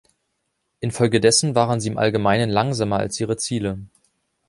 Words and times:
Infolgedessen 0.79 1.53
waren 1.53 1.79
sie 1.79 1.89
im 1.89 1.99
Allgemeinen 1.99 2.49
langsamer 2.49 2.97
als 2.97 3.19
ihre 3.19 3.37
Ziele. 3.37 3.77